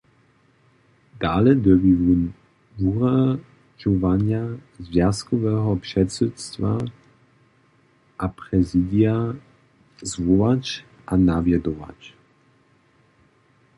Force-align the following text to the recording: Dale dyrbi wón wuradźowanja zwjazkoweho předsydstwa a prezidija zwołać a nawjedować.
Dale 1.21 1.51
dyrbi 1.63 1.93
wón 2.01 2.21
wuradźowanja 2.81 4.41
zwjazkoweho 4.85 5.71
předsydstwa 5.85 6.71
a 8.23 8.25
prezidija 8.39 9.15
zwołać 10.11 10.65
a 11.11 11.13
nawjedować. 11.29 11.99